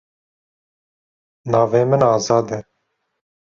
Navê 1.51 1.81
min 1.89 2.01
Azad 2.13 2.47
e. 2.57 2.59